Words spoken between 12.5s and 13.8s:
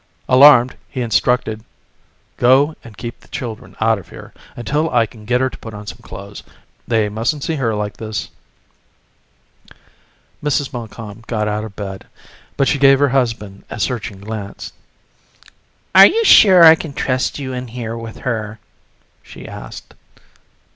but she gave her husband a